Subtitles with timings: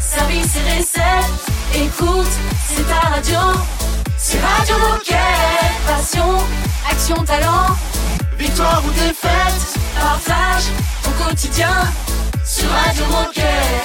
[0.00, 2.32] Service et recettes, écoute,
[2.68, 3.38] c'est ta radio.
[4.16, 5.18] C'est Radio Moquette.
[5.86, 6.38] Passion,
[6.90, 7.76] action, talent.
[8.38, 10.64] Victoire ou défaite, partage
[11.06, 11.74] au quotidien
[12.44, 13.83] sur Radio Moquette.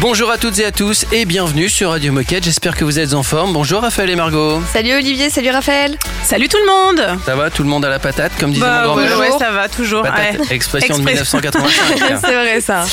[0.00, 2.44] Bonjour à toutes et à tous et bienvenue sur Radio Moquette.
[2.44, 3.54] J'espère que vous êtes en forme.
[3.54, 4.60] Bonjour Raphaël et Margot.
[4.70, 5.96] Salut Olivier, salut Raphaël.
[6.24, 7.18] Salut tout le monde.
[7.24, 9.38] Ça va Tout le monde à la patate, comme disait Bah, mon ouais, grand-mère ouais,
[9.38, 10.02] ça va toujours.
[10.02, 10.46] Patate, ouais.
[10.54, 11.38] expression de Expression.
[11.42, 12.20] 1985.
[12.20, 12.84] C'est vrai ça.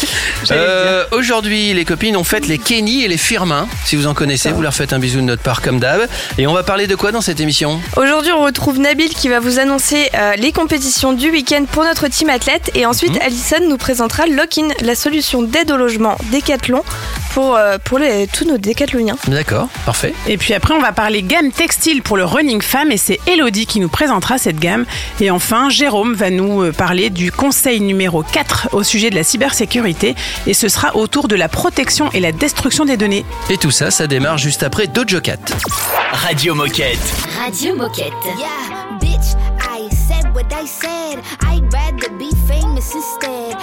[0.51, 3.67] Euh, Aujourd'hui, les copines, on fête les Kenny et les Firmin.
[3.83, 6.07] Si vous en connaissez, vous leur faites un bisou de notre part comme d'hab.
[6.37, 7.81] Et on va parler de quoi dans cette émission?
[7.97, 12.07] Aujourd'hui, on retrouve Nabil qui va vous annoncer euh, les compétitions du week-end pour notre
[12.07, 12.71] team athlète.
[12.75, 16.83] Et ensuite, Alison nous présentera Lock-in, la solution d'aide au logement Décathlon
[17.33, 19.15] pour, euh, pour les- tous nos décathloniens.
[19.27, 20.13] D'accord, parfait.
[20.27, 23.65] Et puis après, on va parler gamme textile pour le running femme et c'est Elodie
[23.65, 24.85] qui nous présentera cette gamme.
[25.21, 29.23] Et enfin, Jérôme va nous euh, parler du conseil numéro 4 au sujet de la
[29.23, 33.25] cybersécurité et ce sera autour de la protection et la destruction des données.
[33.49, 35.37] Et tout ça, ça démarre juste après Dojo Cat.
[36.11, 36.99] Radio Moquette.
[37.41, 38.11] Radio Moquette.
[38.37, 41.19] Yeah, bitch, I said what I said.
[41.49, 43.55] I'd rather be famous instead.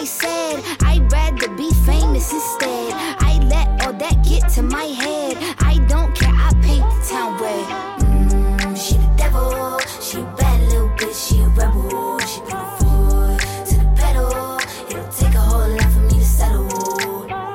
[0.00, 0.64] I said.
[0.80, 2.94] I'd rather be famous instead.
[3.20, 5.36] I let all that get to my head.
[5.58, 7.66] I don't care, I paint the town red.
[8.00, 12.18] Mm, she the devil, she a bad little bitch, she a rebel.
[12.20, 14.58] She put her foot to the pedal.
[14.88, 16.68] It'll take a whole lot for me to settle.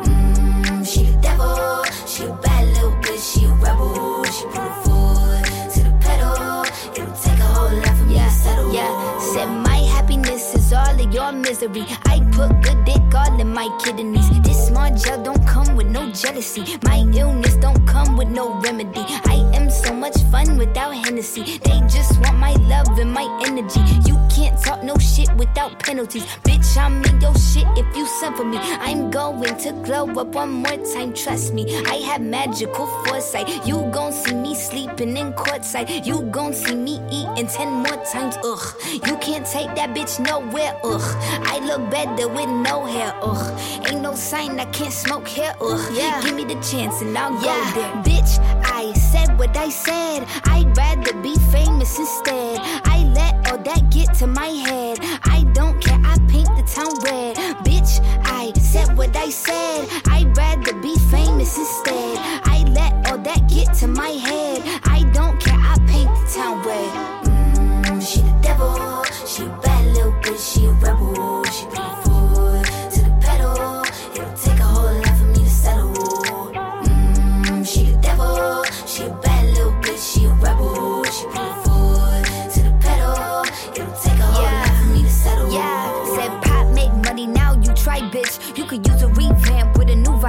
[0.06, 4.24] Mm, she the devil, she a bad little bitch, she a rebel.
[4.26, 6.62] She put her foot to the pedal.
[6.94, 8.72] It'll take a whole lot for me to settle.
[8.72, 11.88] Yeah, said my happiness is all of your misery.
[12.16, 14.30] I put good dick all in my kidneys.
[14.42, 16.64] This small gel don't come with no jealousy.
[16.84, 19.04] My illness don't come with no remedy.
[19.34, 21.60] I am so much fun without Hennessy.
[21.66, 23.82] They just want my love and my energy.
[24.08, 26.26] You can't talk no shit without penalties.
[26.46, 28.60] Bitch, I'm in your shit if you send for me.
[28.62, 31.64] I'm going to glow up one more time, trust me.
[31.86, 33.50] I have magical foresight.
[33.68, 36.06] You gon' see me sleeping in courtside.
[36.06, 38.66] You gon' see me eating ten more times, ugh.
[39.06, 41.08] You can't take that bitch nowhere, ugh.
[41.54, 43.60] I look better with no hair, ugh.
[43.88, 45.92] Ain't no sign I can't smoke here, ugh.
[45.94, 46.22] Yeah.
[46.22, 47.94] Give me the chance and I'll go there.
[48.04, 50.26] Bitch, I said what I said.
[50.46, 52.60] I'd rather be famous instead.
[52.86, 55.00] I let all that get to my head.
[55.24, 57.36] I don't care, I paint the town red.
[57.66, 59.88] Bitch, I said what I said.
[60.08, 62.18] I'd rather be famous instead.
[62.44, 64.62] I let all that get to my head.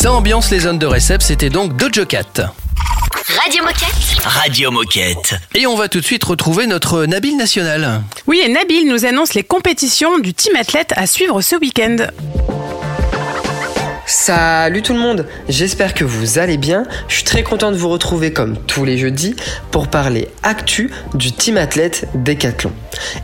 [0.00, 2.54] Ça ambiance les zones de récep, c'était donc Dojo Cat.
[3.44, 4.24] Radio Moquette.
[4.24, 5.34] Radio Moquette.
[5.54, 8.00] Et on va tout de suite retrouver notre Nabil National.
[8.26, 11.96] Oui, et Nabil nous annonce les compétitions du team athlète à suivre ce week-end.
[14.22, 16.82] Salut tout le monde, j'espère que vous allez bien.
[17.08, 19.34] Je suis très content de vous retrouver comme tous les jeudis
[19.70, 22.70] pour parler actu du team athlète Décathlon.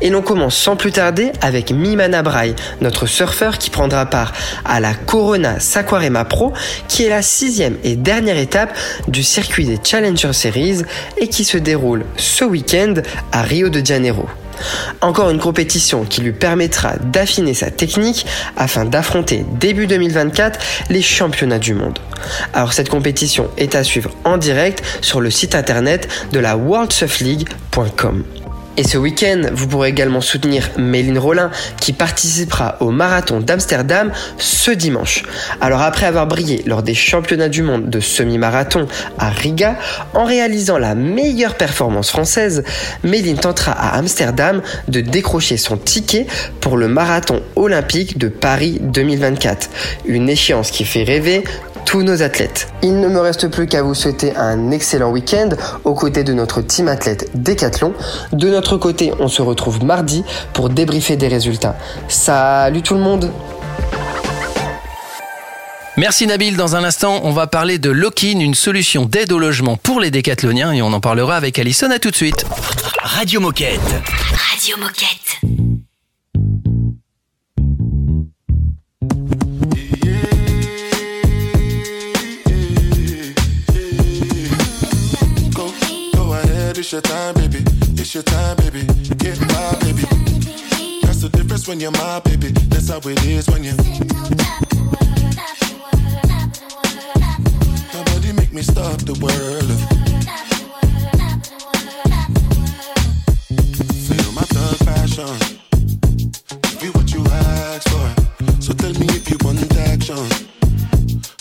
[0.01, 4.33] Et l'on commence sans plus tarder avec Mimana Braille, notre surfeur qui prendra part
[4.65, 6.55] à la Corona Saquarema Pro,
[6.89, 8.75] qui est la sixième et dernière étape
[9.07, 10.81] du circuit des Challenger Series
[11.19, 12.95] et qui se déroule ce week-end
[13.33, 14.27] à Rio de Janeiro.
[15.01, 18.27] Encore une compétition qui lui permettra d'affiner sa technique
[18.57, 20.59] afin d'affronter début 2024
[20.91, 21.99] les championnats du monde.
[22.53, 28.25] Alors cette compétition est à suivre en direct sur le site internet de la worldsurfleague.com.
[28.79, 31.51] Et ce week-end, vous pourrez également soutenir Méline Rollin
[31.81, 35.23] qui participera au marathon d'Amsterdam ce dimanche.
[35.63, 38.87] Alors après avoir brillé lors des championnats du monde de semi-marathon
[39.19, 39.77] à Riga,
[40.13, 42.65] en réalisant la meilleure performance française,
[43.03, 46.27] Méline tentera à Amsterdam de décrocher son ticket
[46.61, 49.71] pour le marathon olympique de Paris 2024.
[50.05, 51.45] Une échéance qui fait rêver
[51.87, 52.69] tous nos athlètes.
[52.83, 55.51] Il ne me reste plus qu'à vous souhaiter un excellent week-end
[55.85, 57.95] aux côtés de notre team athlète Décathlon.
[58.33, 61.77] De notre côté, on se retrouve mardi pour débriefer des résultats.
[62.09, 63.31] Salut tout le monde
[65.97, 66.57] Merci Nabil.
[66.57, 70.11] Dans un instant, on va parler de Lokin, une solution d'aide au logement pour les
[70.11, 71.91] décathloniens et on en parlera avec Alison.
[71.91, 72.45] À tout de suite.
[73.03, 73.81] Radio Moquette.
[74.35, 75.66] Radio Moquette.
[86.87, 87.65] It's your time, baby.
[88.01, 88.87] It's your time, baby.
[89.19, 90.07] Get my baby.
[91.03, 92.53] That's the difference when you're my baby.
[92.71, 93.75] That's how it is when you.
[97.93, 99.71] Nobody make me stop the world.
[104.07, 105.35] Feel my thug passion.
[106.71, 108.63] Give you what you asked for.
[108.63, 109.59] So tell me if you want
[109.91, 110.23] action.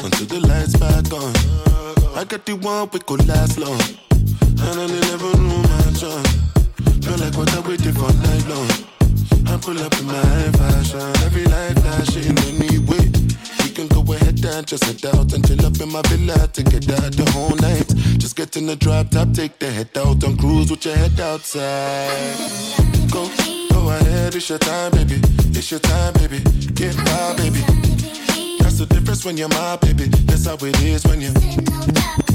[0.03, 2.17] Until the lights back on.
[2.17, 4.04] I got the one we could last long.
[4.57, 6.31] And I never knew my chance.
[7.03, 8.69] Feel like what I waited for night long.
[9.47, 11.01] I pull up in my fashion.
[11.25, 13.11] Every light flashing anyway.
[13.63, 16.63] We can go ahead and just head out and chill up in my villa to
[16.63, 17.87] get out the whole night.
[18.19, 21.19] Just get in the drop top, take the head out and cruise with your head
[21.19, 22.35] outside.
[23.11, 23.29] Go,
[23.71, 25.19] go ahead, it's your time, baby.
[25.57, 26.39] It's your time, baby.
[26.73, 27.61] Get my baby.
[28.59, 30.05] That's the difference when you're my baby.
[30.25, 32.34] That's how it is when you.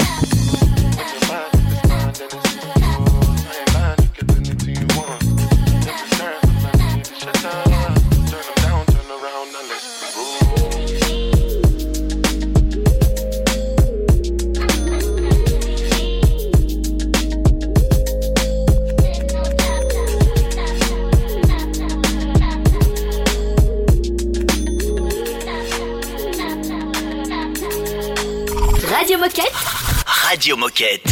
[30.73, 31.10] Radio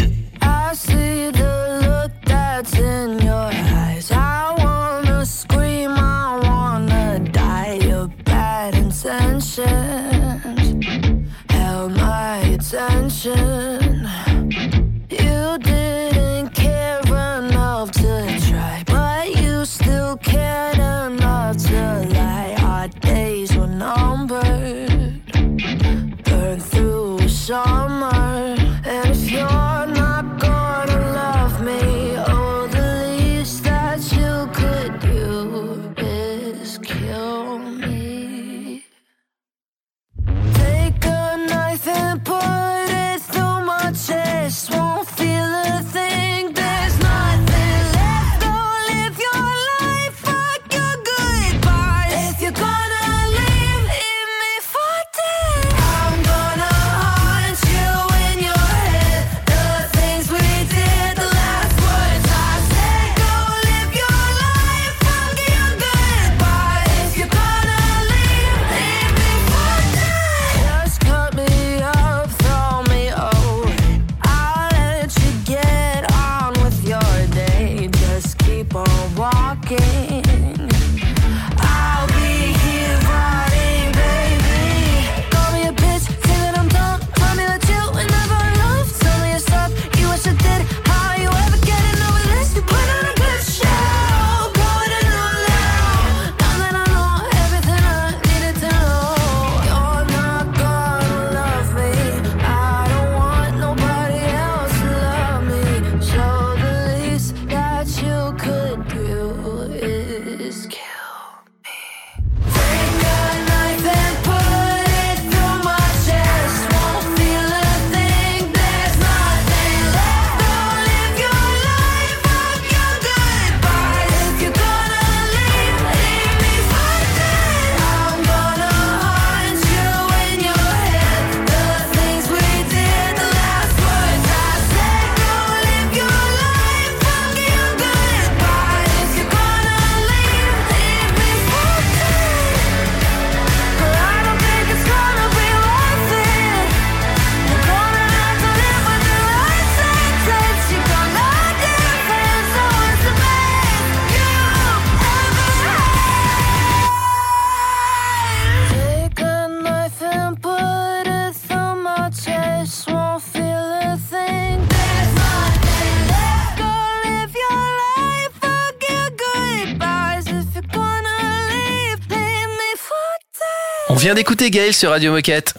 [174.00, 175.54] vient d'écouter Gaël sur Radio Moquette.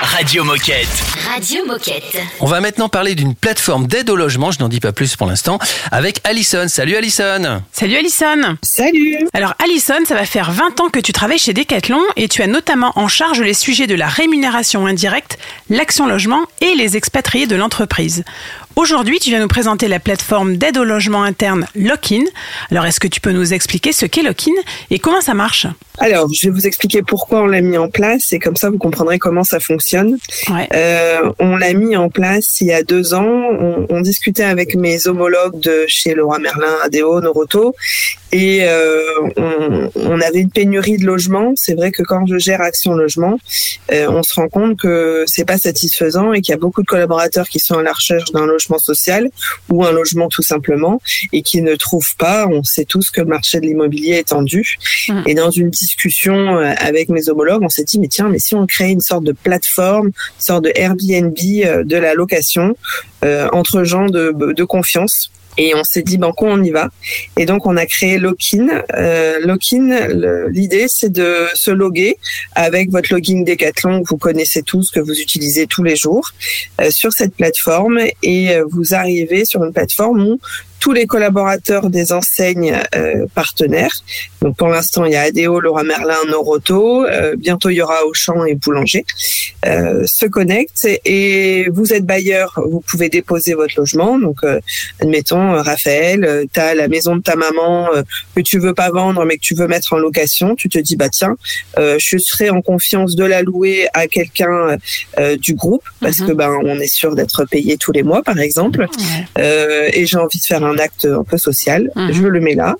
[0.00, 0.88] Radio Moquette.
[1.34, 2.16] Radio Moquette.
[2.40, 5.26] On va maintenant parler d'une plateforme d'aide au logement, je n'en dis pas plus pour
[5.26, 5.58] l'instant,
[5.92, 6.68] avec Alison.
[6.68, 11.38] Salut Alison Salut Alison Salut Alors Alison, ça va faire 20 ans que tu travailles
[11.38, 15.36] chez Decathlon et tu as notamment en charge les sujets de la rémunération indirecte,
[15.68, 18.24] l'action logement et les expatriés de l'entreprise.
[18.78, 22.24] Aujourd'hui, tu viens nous présenter la plateforme d'aide au logement interne Lockin.
[22.70, 24.52] Alors, est-ce que tu peux nous expliquer ce qu'est Lockin
[24.90, 25.66] et comment ça marche?
[25.96, 28.76] Alors, je vais vous expliquer pourquoi on l'a mis en place et comme ça, vous
[28.76, 30.18] comprendrez comment ça fonctionne.
[30.50, 30.68] Ouais.
[30.74, 33.24] Euh, on l'a mis en place il y a deux ans.
[33.24, 37.74] On, on discutait avec mes homologues de chez Leroy Merlin, ADO, Noroto,
[38.32, 39.02] et euh,
[39.36, 41.52] on, on avait une pénurie de logements.
[41.56, 43.38] C'est vrai que quand je gère Action Logement,
[43.92, 46.86] euh, on se rend compte que c'est pas satisfaisant et qu'il y a beaucoup de
[46.86, 49.30] collaborateurs qui sont à la recherche d'un logement social
[49.68, 51.00] ou un logement tout simplement
[51.32, 52.46] et qui ne trouvent pas.
[52.46, 54.76] On sait tous que le marché de l'immobilier est tendu.
[55.08, 55.22] Mhm.
[55.26, 58.54] Et dans une discussion euh, avec mes homologues, on s'est dit mais tiens, mais si
[58.54, 62.76] on crée une sorte de plateforme, une sorte de Airbnb de la location
[63.24, 65.30] euh, entre gens de, de confiance.
[65.58, 66.90] Et on s'est dit, banco, on y va.
[67.38, 68.82] Et donc, on a créé Lockin.
[68.94, 72.18] Euh, Lockin, le- l'idée, c'est de se loguer
[72.54, 76.30] avec votre login Decathlon que vous connaissez tous, que vous utilisez tous les jours,
[76.80, 78.00] euh, sur cette plateforme.
[78.22, 80.40] Et euh, vous arrivez sur une plateforme où
[80.80, 83.92] tous les collaborateurs des enseignes euh, partenaires,
[84.42, 88.04] donc pour l'instant il y a ADO, Laura Merlin, Noroto, euh, bientôt il y aura
[88.06, 89.04] Auchan et Boulanger,
[89.64, 94.18] euh, se connectent et vous êtes bailleur, vous pouvez déposer votre logement.
[94.18, 94.60] Donc euh,
[95.00, 98.02] admettons euh, Raphaël, tu as la maison de ta maman euh,
[98.34, 100.96] que tu veux pas vendre mais que tu veux mettre en location, tu te dis
[100.96, 101.36] bah tiens,
[101.78, 104.76] euh, je serai en confiance de la louer à quelqu'un
[105.18, 106.26] euh, du groupe parce Mhm.
[106.28, 108.86] que ben on est sûr d'être payé tous les mois par exemple.
[109.38, 112.12] Euh, et j'ai envie de faire un acte un peu social, Mhm.
[112.12, 112.76] je le mets là.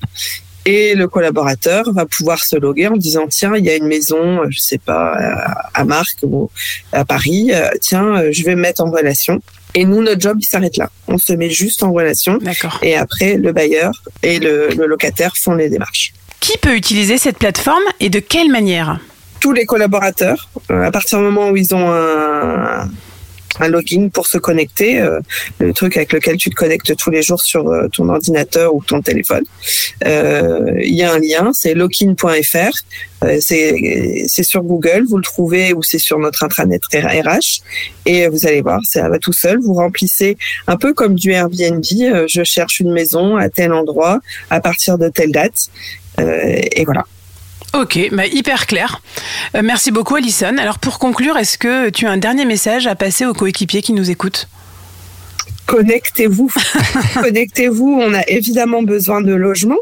[0.68, 4.40] Et le collaborateur va pouvoir se loguer en disant tiens il y a une maison
[4.50, 5.14] je sais pas
[5.74, 6.50] à- Marc ou
[6.92, 7.52] à Paris.
[7.80, 9.40] Tiens je vais me mettre en relation.
[9.74, 10.90] Et nous notre job il s'arrête là.
[11.06, 12.38] On se met juste en relation.
[12.38, 12.78] D'accord.
[12.82, 13.92] et après le bailleur
[14.24, 16.12] et le, le locataire font les démarches.
[16.40, 18.98] Qui peut utiliser cette plateforme et de quelle manière?
[19.38, 22.88] Tous les collaborateurs, euh, à partir du moment où ils ont un,
[23.60, 25.20] un login pour se connecter, euh,
[25.58, 28.82] le truc avec lequel tu te connectes tous les jours sur euh, ton ordinateur ou
[28.82, 29.44] ton téléphone,
[30.04, 32.70] euh, il y a un lien, c'est login.fr,
[33.24, 37.62] euh, c'est sur Google, vous le trouvez ou c'est sur notre intranet RH
[38.04, 40.36] et vous allez voir, ça va tout seul, vous remplissez
[40.66, 44.20] un peu comme du Airbnb, euh, je cherche une maison à tel endroit
[44.50, 45.68] à partir de telle date.
[46.18, 47.04] Et voilà.
[47.74, 49.02] Ok, bah hyper clair.
[49.54, 50.56] Euh, merci beaucoup Alison.
[50.58, 53.92] Alors pour conclure, est-ce que tu as un dernier message à passer aux coéquipiers qui
[53.92, 54.48] nous écoutent?
[55.66, 56.50] Connectez-vous.
[57.14, 57.98] connectez-vous.
[58.00, 59.80] On a évidemment besoin de logements.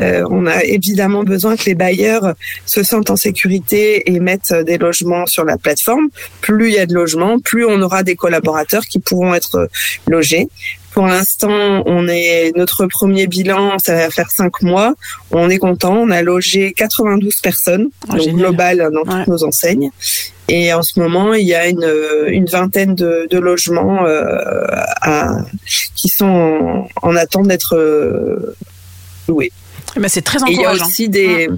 [0.00, 4.78] Euh, on a évidemment besoin que les bailleurs se sentent en sécurité et mettent des
[4.78, 6.08] logements sur la plateforme.
[6.40, 9.68] Plus il y a de logements, plus on aura des collaborateurs qui pourront être
[10.06, 10.48] logés.
[10.96, 14.94] Pour l'instant, on est notre premier bilan, ça va faire cinq mois.
[15.30, 15.94] On est content.
[15.94, 19.90] On a logé 92 personnes, Ah, donc global dans toutes nos enseignes.
[20.48, 21.86] Et en ce moment, il y a une,
[22.28, 24.24] une vingtaine de, de logements euh,
[25.02, 25.36] à-
[25.96, 28.56] qui sont en, en attente d'être euh,
[29.28, 29.52] loués.
[29.96, 30.86] Eh ben, C'est très Et il y a encourageant.
[30.86, 31.48] aussi des,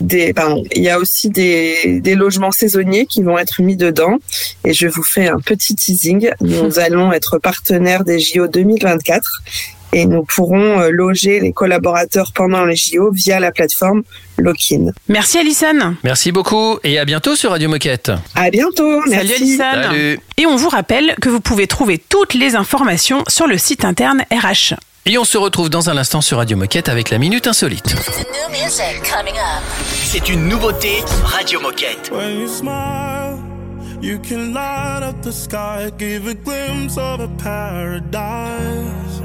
[0.00, 4.18] des, pardon, il y a aussi des, des logements saisonniers qui vont être mis dedans.
[4.64, 6.30] Et je vous fais un petit teasing.
[6.40, 9.42] Nous allons être partenaires des JO 2024
[9.92, 14.02] et nous pourrons euh, loger les collaborateurs pendant les JO via la plateforme
[14.36, 14.90] Lockin.
[15.08, 15.96] Merci Alison.
[16.04, 18.12] Merci beaucoup et à bientôt sur Radio Moquette.
[18.34, 19.00] À bientôt.
[19.06, 19.34] Salut Merci.
[19.34, 19.82] Alison.
[19.82, 20.20] Salut.
[20.36, 24.22] Et on vous rappelle que vous pouvez trouver toutes les informations sur le site interne
[24.30, 24.74] RH.
[25.08, 27.94] Et on se retrouve dans un instant sur Radio Moquette avec la Minute Insolite.
[30.04, 32.10] C'est une nouveauté Radio Moquette.
[32.10, 33.38] When you smile,
[34.02, 39.22] you can light up the sky, give a glimpse of a paradise.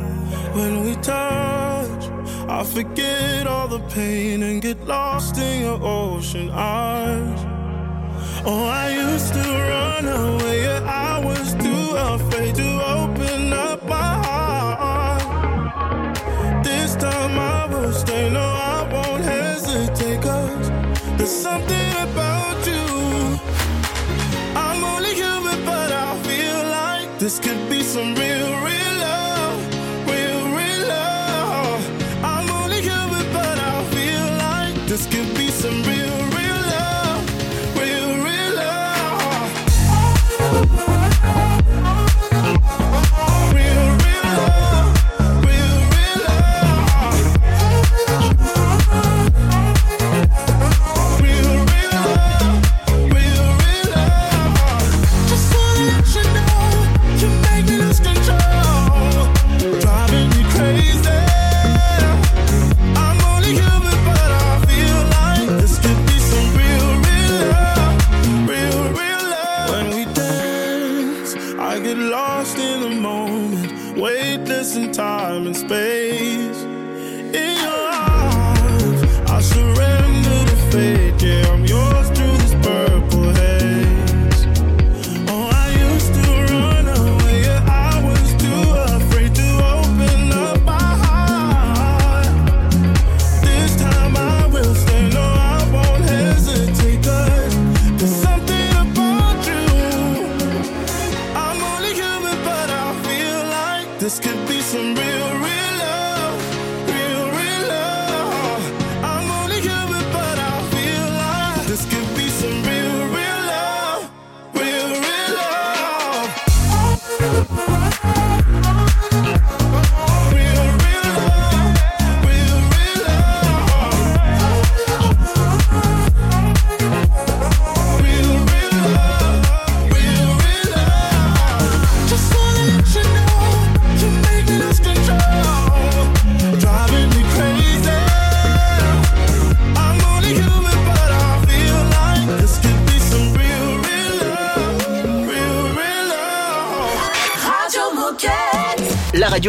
[0.54, 2.12] When we touch,
[2.48, 7.40] I forget all the pain and get lost in your ocean eyes.
[8.46, 14.51] Oh, I used to run away, I was too afraid to open up my heart.
[17.32, 20.70] This time I won't hesitate, cause
[21.18, 23.40] there's something about you.
[24.56, 29.60] I'm only human, but I feel like this could be some real, real love.
[30.08, 31.82] Real, real love.
[32.24, 35.41] I'm only human, but I feel like this could be
[74.74, 75.21] In time.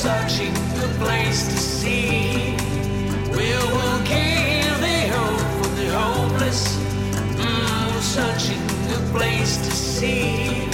[0.00, 2.56] Searching the place to see.
[3.32, 6.78] We're, we'll give the hope for the hopeless.
[7.36, 10.69] Mm, searching the place to see.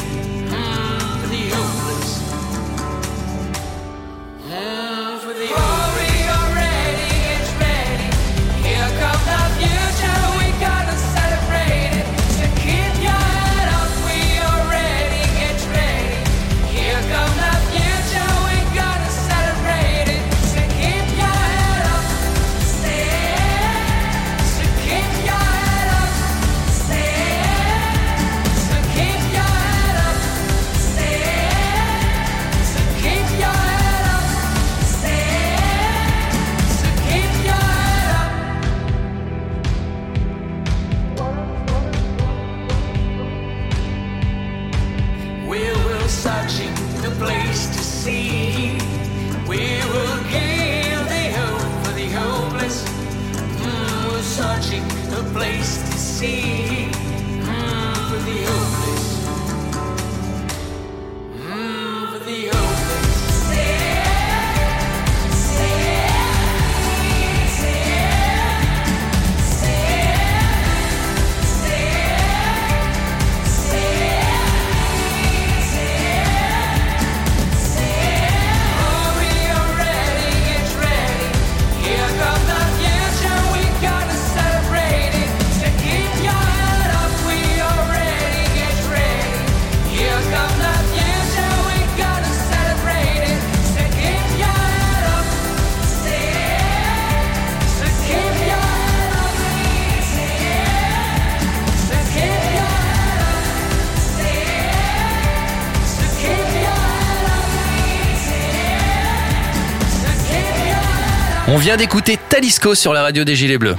[111.48, 113.76] On vient d'écouter Talisco sur la radio des Gilets Bleus.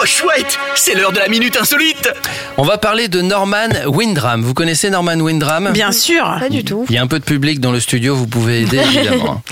[0.00, 2.08] Oh chouette, c'est l'heure de la minute insolite.
[2.56, 4.42] On va parler de Norman Windram.
[4.42, 5.70] Vous connaissez Norman Windram?
[5.72, 6.24] Bien sûr.
[6.40, 6.84] Pas du tout.
[6.88, 9.42] Il y a un peu de public dans le studio, vous pouvez aider évidemment.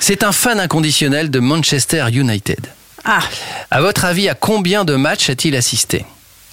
[0.00, 2.66] C'est un fan inconditionnel de Manchester United.
[3.04, 3.20] Ah,
[3.70, 6.04] À votre avis, à combien de matchs a-t-il assisté?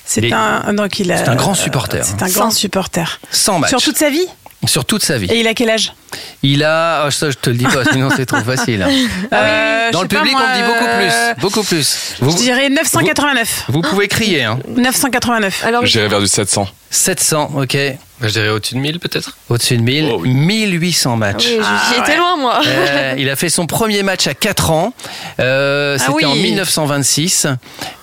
[0.05, 2.03] C'est Les- un, donc il a- C'est un grand supporter.
[2.03, 3.19] C'est un grand supporter.
[3.31, 3.69] 100 matchs.
[3.69, 4.25] Sur toute sa vie?
[4.67, 5.27] Sur toute sa vie.
[5.31, 5.93] Et il a quel âge?
[6.43, 7.05] Il a.
[7.07, 8.85] oh, ça, je te le dis pas, sinon c'est trop facile.
[9.33, 11.41] Euh, Dans le public, moi, on dit beaucoup euh, plus.
[11.41, 12.15] Beaucoup plus.
[12.19, 13.65] Vous, Je dirais 989.
[13.69, 14.43] vous pouvez crier.
[14.43, 14.59] Hein.
[14.67, 15.63] 989.
[15.65, 16.67] Alors, J'irai vers du 700.
[16.91, 17.77] 700, ok.
[18.21, 19.37] Je dirais au-dessus de 1000 peut-être.
[19.47, 20.17] Au-dessus de 1000.
[20.23, 21.45] 1800 matchs.
[21.47, 22.59] oui, Ah, j'y étais loin, moi.
[22.67, 24.93] Euh, il a fait son premier match à 4 ans.
[25.39, 26.25] Euh, Ah C'était oui.
[26.25, 27.47] en 1926.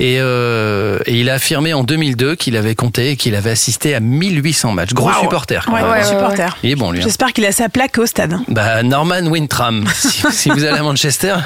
[0.00, 3.94] Et, euh, et il a affirmé en 2002 qu'il avait compté et qu'il avait assisté
[3.94, 4.94] à 1800 matchs.
[4.94, 5.64] Gros supporter.
[5.66, 5.90] quand Ouais, même.
[5.90, 6.56] ouais, ouais, supporter.
[6.62, 7.00] Il est bon, lui.
[7.00, 7.04] hein.
[7.04, 8.38] J'espère qu'il a sa plaque au stade.
[8.48, 9.84] Bah, Norman Wintram.
[10.32, 11.36] si, vous allez à Manchester,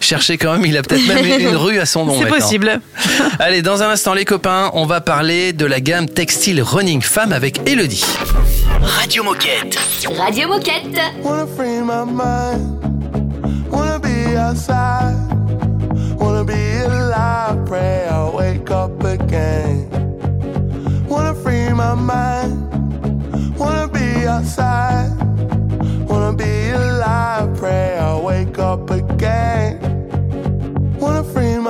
[0.00, 2.18] cherchez quand même, il a peut-être même une rue à son nom.
[2.20, 2.80] C'est possible.
[3.38, 7.32] allez, dans un instant, les copains, on va parler de la gamme textile Running Femme
[7.32, 8.04] avec Elodie.
[8.82, 9.78] Radio Moquette.
[10.18, 11.00] Radio Moquette.
[11.22, 12.76] Wanna free my mind.
[13.70, 15.16] Wanna be outside.
[16.18, 16.52] Wanna be
[16.84, 17.64] alive.
[17.66, 19.88] Pray I'll wake up again.
[21.08, 22.66] Wanna free my mind.
[23.58, 24.85] Wanna be outside.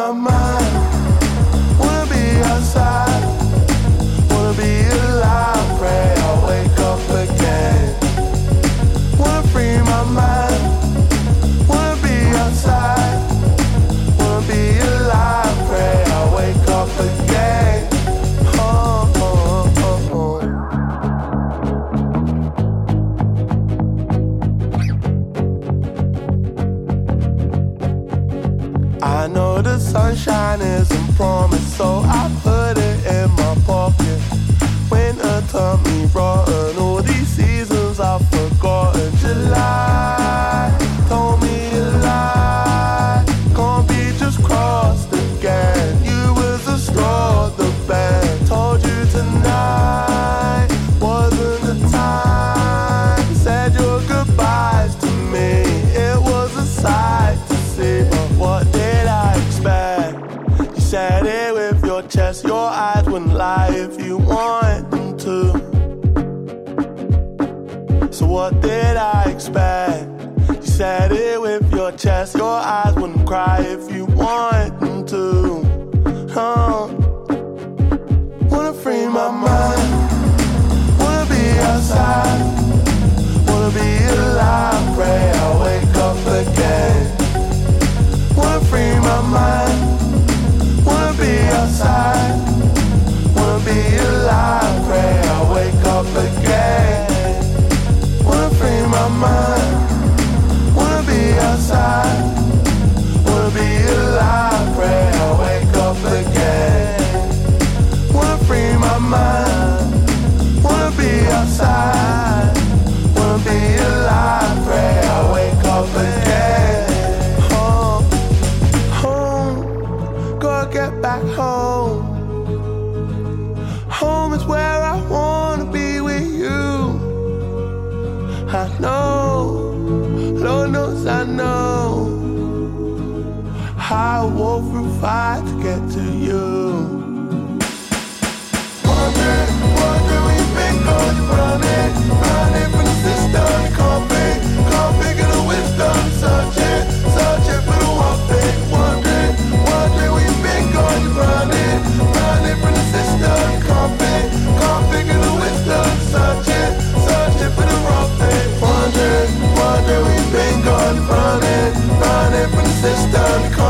[0.07, 0.56] my mind.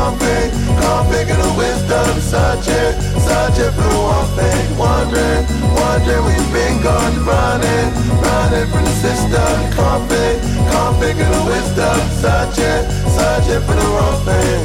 [0.07, 4.77] config, config the wisdom, searching, searching for the blue thing.
[4.77, 5.43] Wondering,
[5.75, 7.87] wondering, we've been gone running,
[8.23, 9.55] running from the system.
[9.75, 10.39] Config,
[10.71, 12.83] config the wisdom, searching,
[13.17, 14.63] searching for the wrong thing.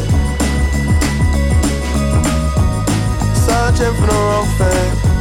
[3.34, 5.11] Searching for the wrong thing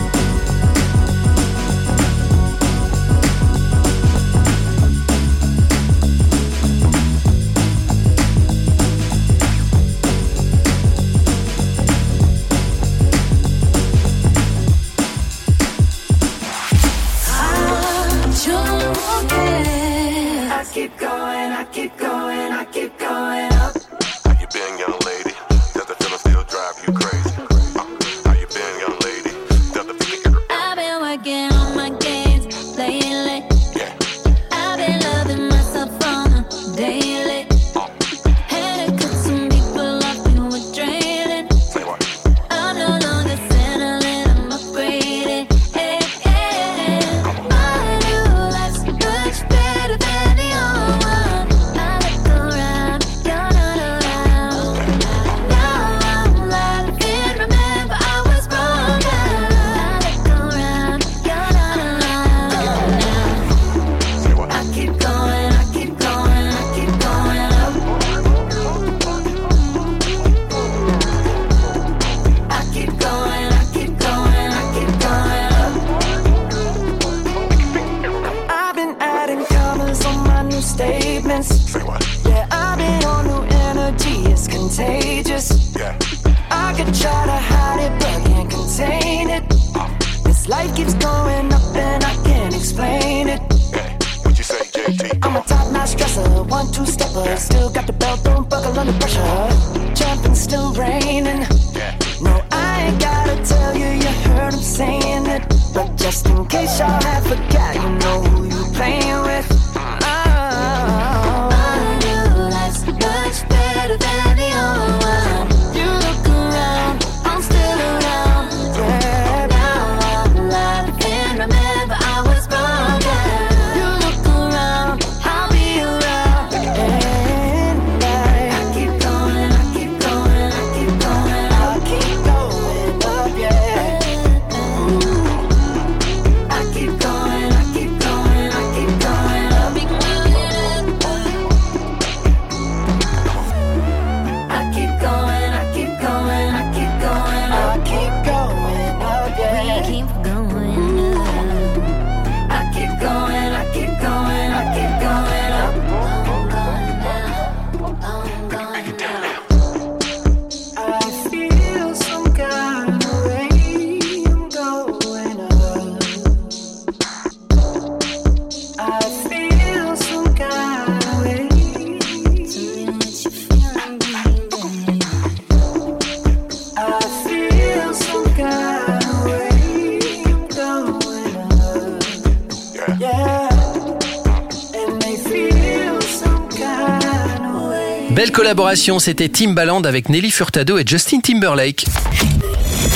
[188.31, 191.83] Belle collaboration, c'était Timbaland avec Nelly Furtado et Justin Timberlake.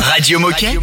[0.02, 0.80] Radio Moquette.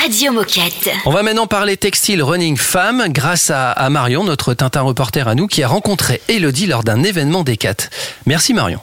[0.00, 0.88] Radio Moquette.
[1.04, 5.34] On va maintenant parler textile running femme grâce à, à Marion, notre Tintin reporter à
[5.34, 7.88] nous, qui a rencontré Elodie lors d'un événement Decat.
[8.24, 8.78] Merci Marion.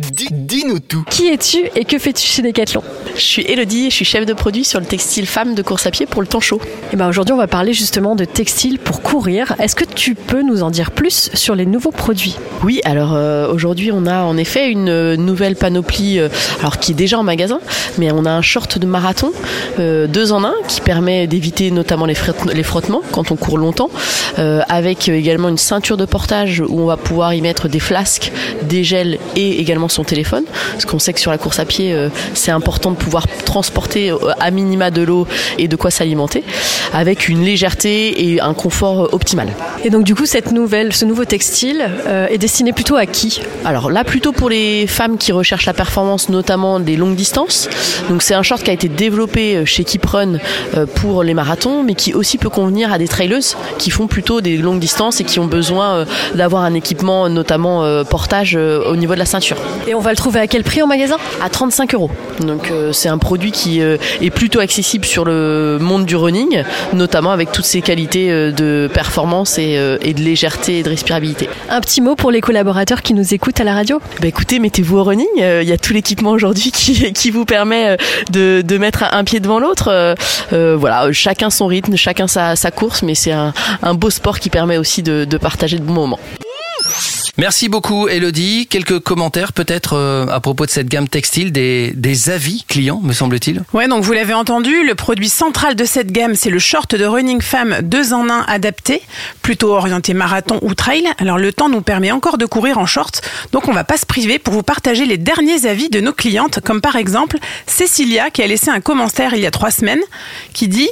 [0.00, 1.04] Dis-nous tout.
[1.10, 2.82] Qui es-tu et que fais-tu chez Decathlon
[3.14, 5.86] Je suis Elodie et je suis chef de produit sur le textile femme de course
[5.86, 6.60] à pied pour le temps chaud.
[6.92, 9.54] Et ben aujourd'hui, on va parler justement de textile pour courir.
[9.60, 12.36] Est-ce que tu peux nous en dire plus sur les nouveaux produits?
[12.64, 16.28] Oui, alors euh, aujourd'hui on a en effet une euh, nouvelle panoplie, euh,
[16.60, 17.60] alors qui est déjà en magasin,
[17.98, 19.32] mais on a un short de marathon
[19.78, 23.58] euh, deux en un qui permet d'éviter notamment les, frott- les frottements quand on court
[23.58, 23.90] longtemps,
[24.38, 28.32] euh, avec également une ceinture de portage où on va pouvoir y mettre des flasques,
[28.62, 31.92] des gels et également son téléphone, parce qu'on sait que sur la course à pied
[31.92, 35.26] euh, c'est important de pouvoir transporter euh, à minima de l'eau
[35.58, 36.44] et de quoi s'alimenter,
[36.92, 39.48] avec une légèreté et un confort euh, optimal.
[39.84, 41.88] Et donc du coup, cette nouvelle, ce nouveau textile
[42.30, 43.40] est destiné plutôt à qui?
[43.64, 47.68] Alors là, plutôt pour les femmes qui recherchent la performance, notamment des longues distances.
[48.08, 50.38] Donc c'est un short qui a été développé chez Kiprun
[50.76, 54.40] euh, pour les marathons, mais qui aussi peut convenir à des traileuses qui font plutôt
[54.40, 59.18] des longues distances et qui ont besoin d'avoir un équipement, notamment portage au niveau de
[59.18, 59.56] la ceinture.
[59.86, 61.16] Et on va le trouver à quel prix en magasin?
[61.42, 62.10] À 35 euros.
[62.40, 66.62] Donc euh, c'est un produit qui euh, est plutôt accessible sur le monde du running,
[66.92, 70.88] notamment avec toutes ses qualités euh, de performance et, euh, et de légèreté et de
[70.88, 71.48] respirabilité.
[71.68, 74.00] Un petit mot pour les collaborateurs qui nous écoutent à la radio?
[74.20, 75.26] Bah écoutez, mettez-vous au running.
[75.40, 77.96] euh, Il y a tout l'équipement aujourd'hui qui, qui vous permet
[78.30, 80.14] de, de mettre un pied devant l'autre.
[80.50, 84.50] Voilà, chacun son rythme, chacun sa, sa course, mais c'est un, un beau sport qui
[84.50, 86.18] permet aussi de, de partager de bons moments.
[87.36, 88.68] Merci beaucoup Elodie.
[88.68, 93.12] Quelques commentaires peut-être euh, à propos de cette gamme textile, des, des avis clients me
[93.12, 96.94] semble-t-il Ouais, donc vous l'avez entendu, le produit central de cette gamme, c'est le short
[96.94, 99.02] de running femme 2 en 1 adapté,
[99.42, 101.08] plutôt orienté marathon ou trail.
[101.18, 103.20] Alors le temps nous permet encore de courir en short,
[103.50, 106.60] donc on va pas se priver pour vous partager les derniers avis de nos clientes,
[106.60, 110.02] comme par exemple Cécilia qui a laissé un commentaire il y a trois semaines
[110.52, 110.90] qui dit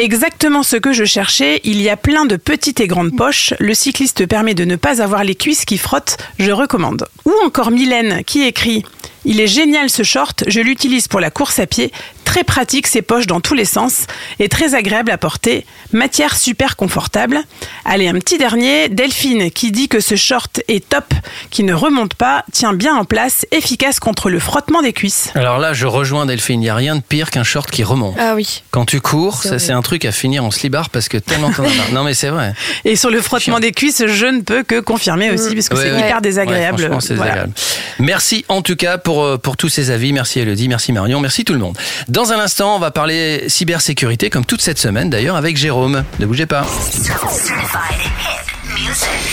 [0.00, 3.74] Exactement ce que je cherchais, il y a plein de petites et grandes poches, le
[3.74, 7.06] cycliste permet de ne pas avoir les cuisses qui frottent, je recommande.
[7.26, 8.82] Ou encore Mylène qui écrit
[9.24, 11.92] Il est génial ce short, je l'utilise pour la course à pied,
[12.24, 14.06] très pratique ses poches dans tous les sens
[14.38, 17.40] et très agréable à porter, matière super confortable.
[17.84, 21.12] Allez, un petit dernier, Delphine qui dit que ce short est top,
[21.50, 25.30] qui ne remonte pas, tient bien en place, efficace contre le frottement des cuisses.
[25.34, 28.14] Alors là, je rejoins Delphine, il n'y a rien de pire qu'un short qui remonte.
[28.18, 28.62] Ah oui.
[28.70, 31.50] Quand tu cours, C'est ça c'est un truc à finir en slibard parce que tellement
[31.50, 31.92] t'en as marre.
[31.92, 32.54] Non mais c'est vrai.
[32.84, 35.82] Et sur le frottement des cuisses, je ne peux que confirmer aussi, parce que Ouais,
[35.82, 36.00] c'est ouais.
[36.00, 36.76] hyper désagréable.
[36.80, 37.32] Ouais, franchement, c'est Voilà.
[37.32, 37.54] désagréable.
[37.98, 40.12] Merci en tout cas pour, euh, pour tous ces avis.
[40.12, 41.76] Merci Elodie, merci Marion, merci tout le monde.
[42.08, 46.04] Dans un instant, on va parler cybersécurité, comme toute cette semaine d'ailleurs, avec Jérôme.
[46.18, 46.64] Ne bougez pas.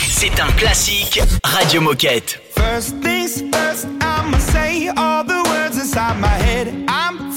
[0.10, 2.42] C'est un classique Radio Moquette.
[2.56, 6.68] First things first, I'ma say all the words inside my head.
[6.88, 7.37] I'm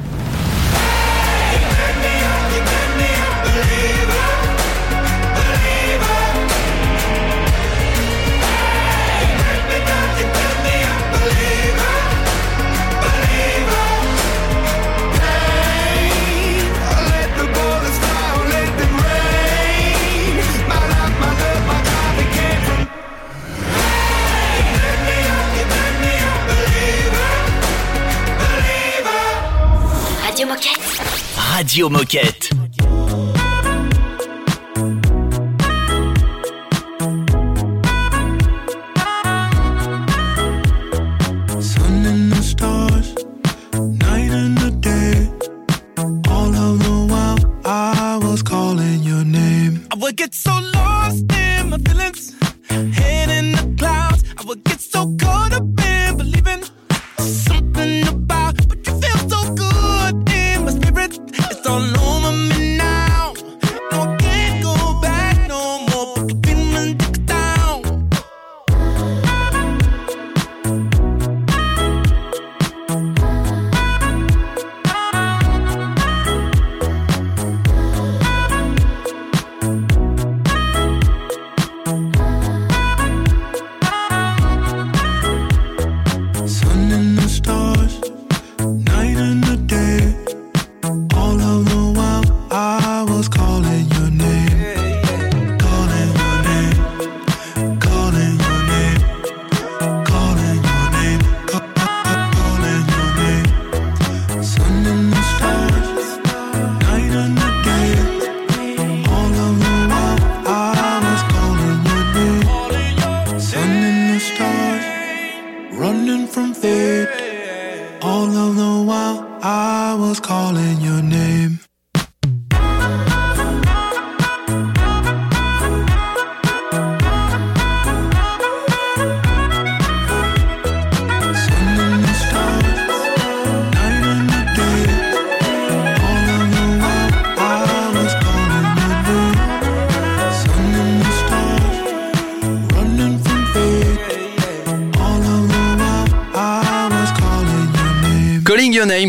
[31.35, 32.49] Radio Moquette.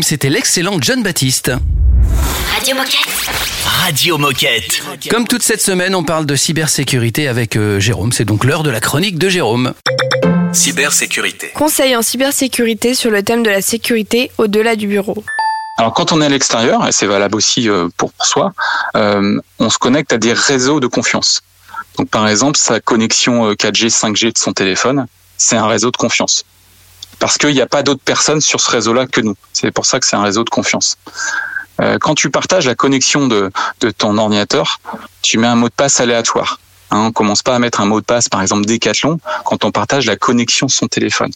[0.03, 1.53] C'était l'excellent John Baptiste.
[2.53, 3.07] Radio Moquette.
[3.65, 4.83] Radio Moquette.
[5.09, 8.11] Comme toute cette semaine, on parle de cybersécurité avec euh, Jérôme.
[8.11, 9.73] C'est donc l'heure de la chronique de Jérôme.
[10.51, 11.51] Cybersécurité.
[11.55, 15.23] Conseil en cybersécurité sur le thème de la sécurité au-delà du bureau.
[15.77, 18.51] Alors quand on est à l'extérieur, et c'est valable aussi euh, pour, soi,
[18.97, 21.43] euh, on se connecte à des réseaux de confiance.
[21.97, 25.97] Donc par exemple, sa connexion euh, 4G, 5G de son téléphone, c'est un réseau de
[25.97, 26.43] confiance.
[27.23, 29.37] Parce qu'il n'y a pas d'autres personnes sur ce réseau-là que nous.
[29.53, 30.97] C'est pour ça que c'est un réseau de confiance.
[31.79, 33.49] Euh, quand tu partages la connexion de,
[33.97, 34.81] ton ordinateur,
[35.21, 36.59] tu mets un mot de passe aléatoire.
[36.91, 39.71] Hein, on commence pas à mettre un mot de passe, par exemple Decathlon, quand on
[39.71, 41.31] partage la connexion de son téléphone,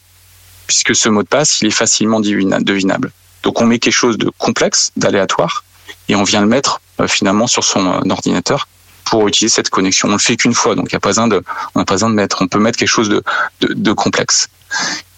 [0.67, 3.13] puisque ce mot de passe, il est facilement devinable.
[3.43, 5.63] Donc on met quelque chose de complexe, d'aléatoire,
[6.09, 8.67] et on vient le mettre euh, finalement sur son euh, ordinateur
[9.05, 10.09] pour utiliser cette connexion.
[10.09, 11.41] On le fait qu'une fois, donc il n'y a pas besoin de,
[11.75, 12.41] on mettre.
[12.41, 13.21] On peut mettre quelque chose
[13.61, 14.49] de complexe.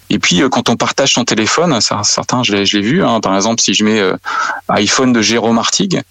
[0.10, 3.04] Et puis euh, quand on partage son téléphone, certains, je l'ai, vu.
[3.04, 4.16] hein, par exemple, si je mets euh,
[4.70, 6.02] iPhone de Jérôme Artigue,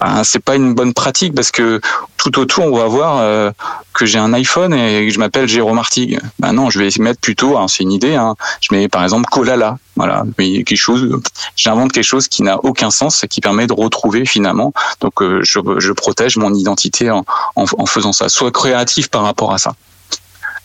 [0.00, 1.80] ben, c'est pas une bonne pratique parce que
[2.16, 3.52] tout autour on va voir euh,
[3.92, 6.20] que j'ai un iPhone et que je m'appelle Jérôme Artigue.
[6.40, 9.26] Ben non, je vais mettre plutôt, hein, c'est une idée, hein, je mets par exemple
[9.30, 11.20] Kolala, voilà, mais quelque chose,
[11.54, 14.72] j'invente quelque chose qui n'a aucun sens et qui permet de retrouver finalement.
[15.00, 17.24] Donc euh, je, je protège mon identité en,
[17.54, 18.28] en, en faisant ça.
[18.28, 19.74] Sois créatif par rapport à ça.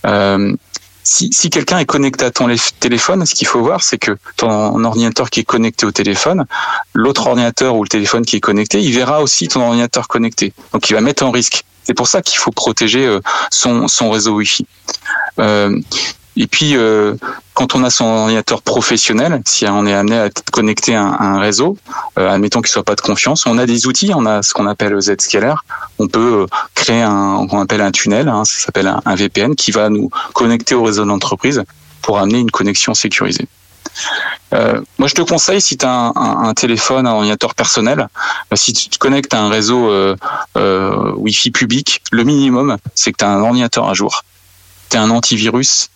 [0.07, 0.55] Euh,
[1.04, 2.47] si, si quelqu'un est connecté à ton
[2.80, 6.45] téléphone, ce qu'il faut voir, c'est que ton ordinateur qui est connecté au téléphone,
[6.93, 10.54] l'autre ordinateur ou le téléphone qui est connecté, il verra aussi ton ordinateur connecté.
[10.74, 11.64] Donc il va mettre en risque.
[11.84, 13.20] C'est pour ça qu'il faut protéger euh,
[13.50, 14.66] son, son réseau Wi-Fi.
[15.39, 15.80] Euh,
[16.38, 17.15] et puis, euh,
[17.53, 21.39] quand on a son ordinateur professionnel, si on est amené à être connecté à un,
[21.39, 21.77] réseau,
[22.17, 24.67] euh, admettons qu'il soit pas de confiance, on a des outils, on a ce qu'on
[24.67, 25.55] appelle Zscaler.
[25.97, 29.71] On peut euh, créer un, qu'on appelle un tunnel, hein, ça s'appelle un, VPN, qui
[29.71, 31.63] va nous connecter au réseau d'entreprise
[32.01, 33.47] pour amener une connexion sécurisée.
[34.53, 38.07] Euh, moi, je te conseille, si tu as un téléphone, un ordinateur personnel,
[38.51, 40.15] euh, si tu te connectes à un réseau euh,
[40.57, 44.23] euh, Wi-Fi public, le minimum, c'est que tu as un ordinateur à jour,
[44.89, 45.89] tu as un antivirus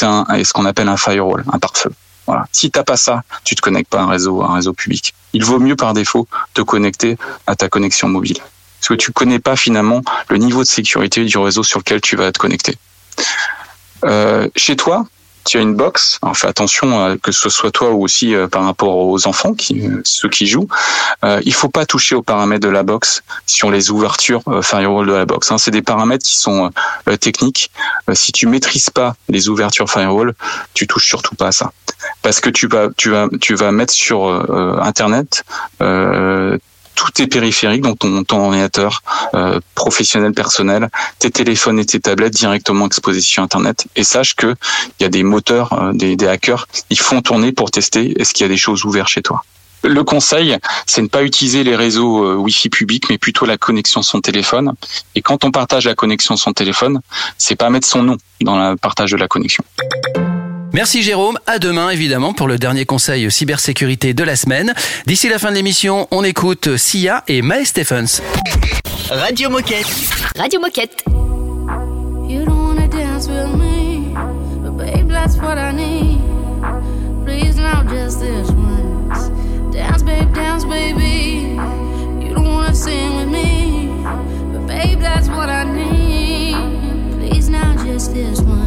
[0.00, 1.90] as un, et ce qu'on appelle un firewall, un pare-feu.
[2.26, 2.46] Voilà.
[2.52, 5.14] Si t'as pas ça, tu te connectes pas à un réseau, un réseau public.
[5.32, 7.16] Il vaut mieux par défaut te connecter
[7.46, 11.38] à ta connexion mobile, parce que tu connais pas finalement le niveau de sécurité du
[11.38, 12.76] réseau sur lequel tu vas te connecter.
[14.04, 15.06] Euh, chez toi,
[15.44, 16.18] tu as une box.
[16.22, 19.54] Alors fais attention euh, que ce soit toi ou aussi euh, par rapport aux enfants,
[19.54, 20.68] qui, euh, ceux qui jouent.
[21.44, 25.26] Il faut pas toucher aux paramètres de la box sur les ouvertures firewall de la
[25.26, 25.50] box.
[25.50, 25.58] hein.
[25.58, 26.70] C'est des paramètres qui sont
[27.20, 27.70] techniques.
[28.12, 30.34] Si tu maîtrises pas les ouvertures firewall,
[30.74, 31.72] tu touches surtout pas à ça,
[32.22, 34.26] parce que tu vas tu vas tu vas mettre sur
[34.82, 35.44] internet
[36.98, 39.02] tous tes périphériques, donc ton, ton ordinateur
[39.34, 40.88] euh, professionnel, personnel,
[41.20, 43.86] tes téléphones et tes tablettes directement exposés sur Internet.
[43.94, 44.56] Et sache que
[44.98, 48.42] il y a des moteurs, euh, des, hackers, ils font tourner pour tester est-ce qu'il
[48.42, 49.44] y a des choses ouvertes chez toi.
[49.84, 54.02] Le conseil, c'est ne pas utiliser les réseaux euh, Wi-Fi publics, mais plutôt la connexion
[54.02, 54.74] son téléphone.
[55.14, 57.00] Et quand on partage la connexion son téléphone,
[57.38, 59.62] c'est pas mettre son nom dans le partage de la connexion.
[60.72, 64.74] Merci Jérôme, à demain évidemment pour le dernier conseil cybersécurité de la semaine.
[65.06, 68.20] D'ici la fin de l'émission, on écoute Sia et Mae Stephens.
[69.10, 69.86] Radio Moquette.
[70.36, 71.04] Radio Moquette.
[72.28, 74.14] You don't wanna dance with me,
[74.62, 76.20] but babe, that's what I need.
[77.24, 79.30] Please now, just this once.
[79.72, 81.56] Dance, babe, dance, baby.
[82.20, 83.88] You don't wanna sing with me,
[84.52, 86.56] but babe, that's what I need.
[87.18, 88.57] Please now, just this once.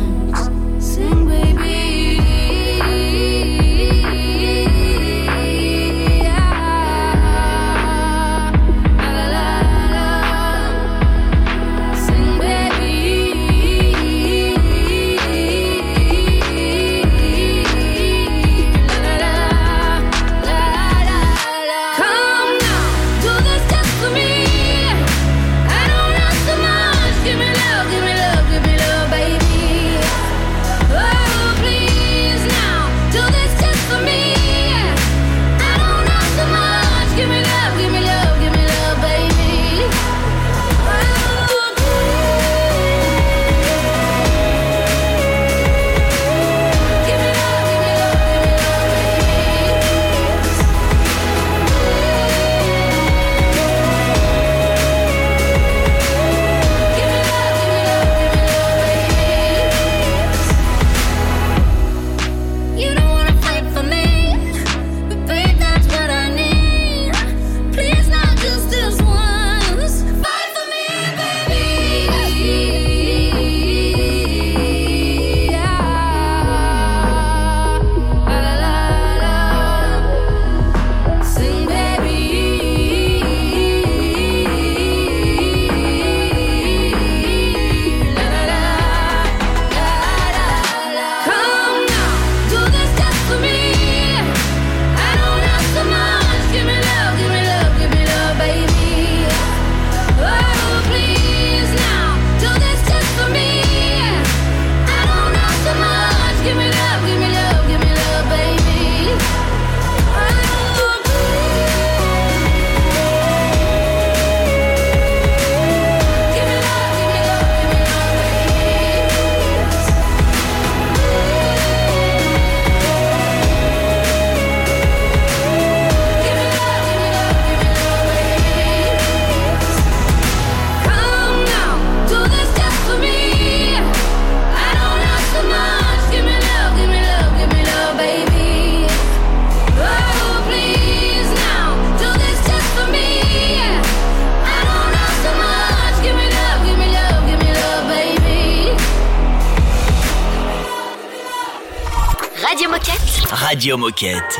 [153.62, 154.40] Radio Moquette.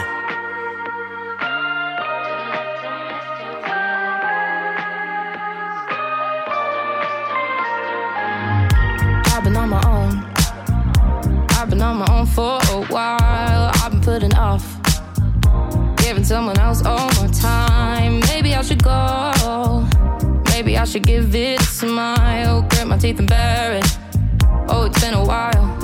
[9.28, 10.26] I've been on my own.
[11.52, 13.72] I've been on my own for a while.
[13.76, 14.66] I've been putting off
[15.98, 18.22] giving someone else all my time.
[18.22, 19.88] Maybe I should go.
[20.46, 22.64] Maybe I should give it a smile.
[22.64, 23.86] Grit my teeth and bear it.
[24.68, 25.81] Oh, it's been a while.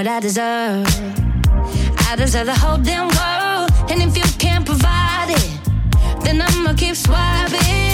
[0.00, 0.86] What I deserve.
[2.08, 3.70] I deserve the whole damn world.
[3.90, 7.89] And if you can't provide it, then I'ma keep swiping.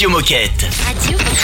[0.00, 0.99] Radio Moquette.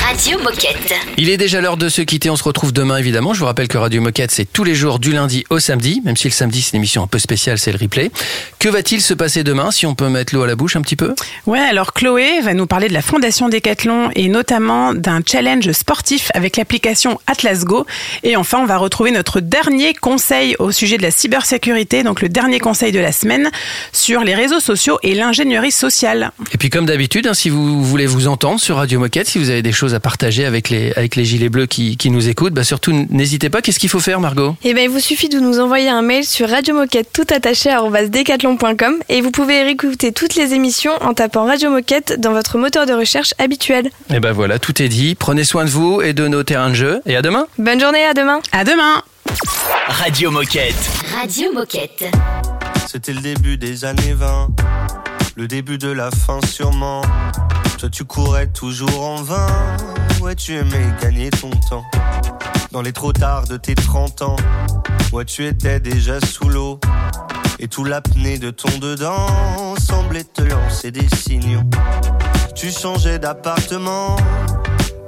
[0.09, 0.95] Radio, Moquette.
[1.17, 2.31] Il est déjà l'heure de se quitter.
[2.31, 3.35] On se retrouve demain, évidemment.
[3.35, 6.01] Je vous rappelle que Radio Moquette, c'est tous les jours du lundi au samedi.
[6.05, 8.13] Même si le samedi, c'est une émission un peu spéciale, c'est le replay.
[8.61, 10.95] Que va-t-il se passer demain si on peut mettre l'eau à la bouche un petit
[10.95, 11.13] peu?
[11.47, 16.31] Ouais, alors Chloé va nous parler de la Fondation Décathlon et notamment d'un challenge sportif
[16.35, 17.85] avec l'application Atlas Go.
[18.23, 22.29] Et enfin, on va retrouver notre dernier conseil au sujet de la cybersécurité, donc le
[22.29, 23.51] dernier conseil de la semaine
[23.93, 26.31] sur les réseaux sociaux et l'ingénierie sociale.
[26.53, 29.51] Et puis, comme d'habitude, hein, si vous voulez vous entendre sur Radio Moquette, si vous
[29.51, 32.55] avez des choses à partager avec les, avec les gilets bleus qui, qui nous écoutent,
[32.55, 33.63] bah surtout n'hésitez pas.
[33.63, 34.57] Qu'est-ce qu'il faut faire, Margot?
[34.65, 37.71] Eh bien, il vous suffit de nous envoyer un mail sur radiomoquette tout attaché
[38.11, 42.87] decathlon.com et vous pouvez réécouter toutes les émissions en tapant Radio Moquette dans votre moteur
[42.87, 43.91] de recherche habituel.
[44.11, 45.15] Et ben voilà, tout est dit.
[45.15, 47.01] Prenez soin de vous et de nos terrains de jeu.
[47.07, 47.47] Et à demain.
[47.59, 48.41] Bonne journée, à demain.
[48.53, 49.03] À demain.
[49.89, 50.75] Radio Moquette.
[51.19, 52.05] Radio Moquette.
[52.87, 54.49] C'était le début des années 20,
[55.37, 57.03] le début de la fin sûrement.
[57.79, 59.77] Toi tu courais toujours en vain,
[60.23, 61.85] ouais tu aimais gagner ton temps.
[62.73, 64.37] Dans les trop tard de tes 30 ans,
[65.13, 66.81] ouais tu étais déjà sous l'eau.
[67.59, 71.63] Et tout l'apnée de ton dedans semblait te lancer des signaux.
[72.55, 74.17] Tu changeais d'appartement,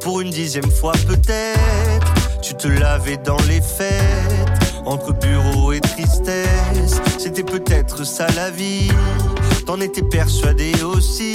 [0.01, 2.12] pour une dixième fois peut-être.
[2.43, 7.01] Tu te lavais dans les fêtes, entre bureau et tristesse.
[7.19, 8.91] C'était peut-être ça la vie,
[9.66, 11.35] t'en étais persuadé aussi.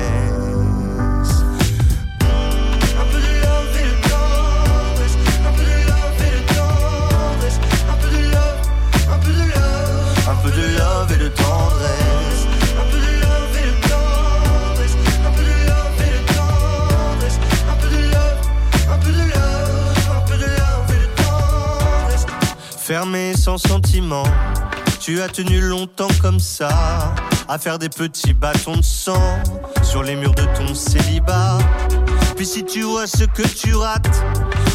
[22.91, 24.25] fermé sans sentiment.
[24.99, 27.13] Tu as tenu longtemps comme ça,
[27.47, 29.39] à faire des petits bâtons de sang
[29.81, 31.57] sur les murs de ton célibat.
[32.35, 34.21] Puis si tu vois ce que tu rates,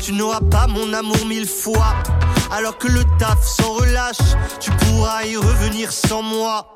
[0.03, 1.95] tu n'auras pas mon amour mille fois.
[2.51, 4.17] Alors que le taf s'en relâche,
[4.61, 6.76] tu pourras y revenir sans moi.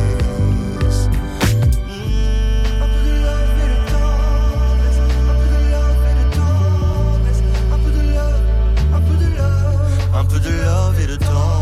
[10.21, 11.60] un peu de love et de temps.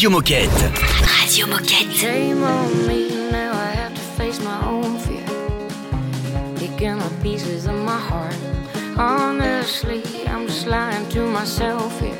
[0.00, 0.72] Radio Moquette.
[1.20, 1.92] Radio Moquette.
[1.92, 5.26] Shame on me, now I have to face my own fear.
[6.56, 8.34] Picking up pieces of my heart.
[8.96, 12.16] Honestly, I'm just lying to myself here.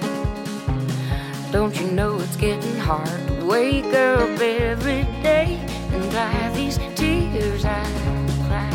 [1.53, 5.59] Don't you know it's getting hard to wake up every day
[5.95, 7.83] and dry these tears I
[8.47, 8.71] cry?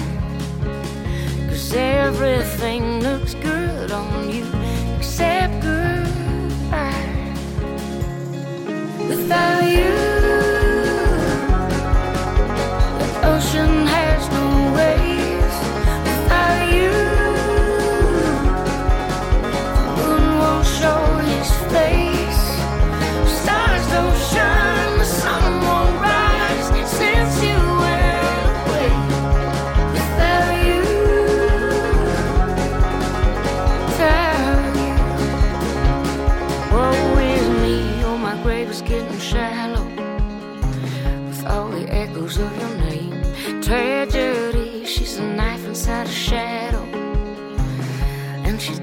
[1.48, 4.25] Cause everything looks good on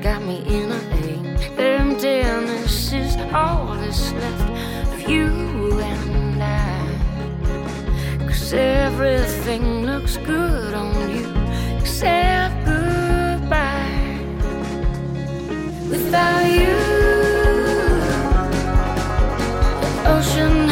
[0.02, 1.56] got me in a hang.
[1.56, 4.50] Them this is all that's left
[4.94, 5.28] of you
[5.80, 8.26] and I.
[8.26, 11.32] Cause everything looks good on you
[11.78, 14.18] except goodbye.
[15.88, 16.76] Without you,
[19.82, 20.71] the ocean.